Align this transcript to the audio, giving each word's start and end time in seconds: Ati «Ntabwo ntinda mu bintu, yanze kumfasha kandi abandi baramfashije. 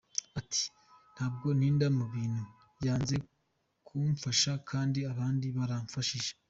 Ati 0.39 0.63
«Ntabwo 1.13 1.47
ntinda 1.57 1.87
mu 1.97 2.05
bintu, 2.13 2.43
yanze 2.85 3.15
kumfasha 3.87 4.51
kandi 4.69 4.99
abandi 5.11 5.47
baramfashije. 5.57 6.31